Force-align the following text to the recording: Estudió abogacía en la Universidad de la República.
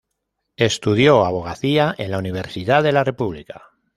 Estudió 0.57 1.25
abogacía 1.25 1.93
en 1.95 2.09
la 2.09 2.17
Universidad 2.17 2.81
de 2.81 2.91
la 2.91 3.03
República. 3.03 3.69